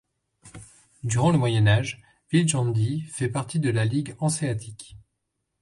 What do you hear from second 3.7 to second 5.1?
ligue hanséatique.